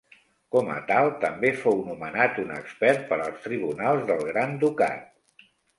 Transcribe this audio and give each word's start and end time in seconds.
Com 0.53 0.69
a 0.75 0.77
tal, 0.91 1.09
també 1.25 1.51
fou 1.65 1.77
nomenat 1.91 2.41
un 2.47 2.51
expert 2.57 3.07
per 3.13 3.23
als 3.29 3.47
tribunals 3.47 4.05
del 4.13 4.29
Gran 4.33 4.61
Ducat. 4.67 5.11